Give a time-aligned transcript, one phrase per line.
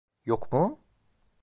[0.25, 0.79] Yok mu?